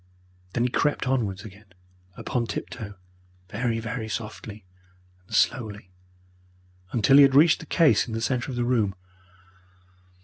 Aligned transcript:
Then 0.53 0.63
he 0.63 0.69
crept 0.71 1.05
onwards 1.07 1.43
again 1.45 1.73
upon 2.17 2.47
tiptoe, 2.47 2.95
very, 3.49 3.79
very 3.79 4.09
softly 4.09 4.65
and 5.27 5.35
slowly, 5.35 5.91
until 6.91 7.17
he 7.17 7.21
had 7.21 7.35
reached 7.35 7.59
the 7.59 7.67
case 7.67 8.07
in 8.07 8.15
the 8.15 8.19
centre 8.21 8.49
of 8.49 8.57
the 8.57 8.65
room. 8.65 8.95